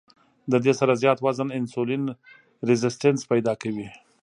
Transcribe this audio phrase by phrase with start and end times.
[0.51, 2.03] د دې سره زيات وزن انسولين
[2.67, 3.87] ريزسټنس پېدا کوي